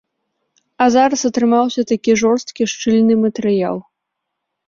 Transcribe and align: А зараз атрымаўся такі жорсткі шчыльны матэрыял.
А 0.83 0.85
зараз 0.95 1.21
атрымаўся 1.29 1.81
такі 1.91 2.11
жорсткі 2.21 2.69
шчыльны 2.71 3.13
матэрыял. 3.27 3.77